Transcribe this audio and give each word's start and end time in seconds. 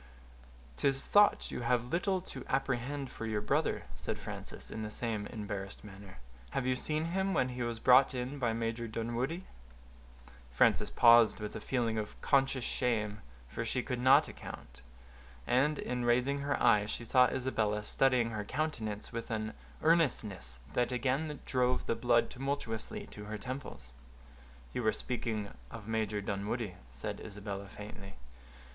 "'Tis 0.77 1.05
thought 1.05 1.51
you 1.51 1.61
have 1.61 1.93
little 1.93 2.21
to 2.21 2.43
apprehend 2.49 3.11
for 3.11 3.27
your 3.27 3.39
brother," 3.39 3.83
said 3.93 4.17
Frances, 4.17 4.71
in 4.71 4.81
the 4.81 4.89
same 4.89 5.27
embarrassed 5.27 5.83
manner. 5.83 6.17
"Had 6.49 6.65
you 6.65 6.75
seen 6.75 7.05
him 7.05 7.35
when 7.35 7.49
he 7.49 7.61
was 7.61 7.77
brought 7.77 8.15
in 8.15 8.39
by 8.39 8.51
Major 8.51 8.87
Dunwoodie—" 8.87 9.43
Frances 10.51 10.89
paused, 10.89 11.39
with 11.39 11.55
a 11.55 11.61
feeling 11.61 11.99
of 11.99 12.19
conscious 12.19 12.63
shame, 12.63 13.21
for 13.47 13.61
which 13.61 13.67
she 13.69 13.83
could 13.83 13.99
not 13.99 14.27
account; 14.27 14.81
and, 15.45 15.77
in 15.77 16.03
raising 16.03 16.39
her 16.39 16.59
eyes, 16.59 16.89
she 16.89 17.05
saw 17.05 17.27
Isabella 17.27 17.83
studying 17.83 18.31
her 18.31 18.43
countenance 18.43 19.11
with 19.13 19.29
an 19.29 19.53
earnestness 19.83 20.57
that 20.73 20.91
again 20.91 21.39
drove 21.45 21.85
the 21.85 21.93
blood 21.93 22.31
tumultuously 22.31 23.05
to 23.11 23.25
her 23.25 23.37
temples. 23.37 23.93
"You 24.73 24.81
were 24.81 24.93
speaking 24.93 25.51
of 25.69 25.87
Major 25.87 26.21
Dunwoodie," 26.23 26.73
said 26.91 27.21
Isabella, 27.23 27.67
faintly. 27.67 28.15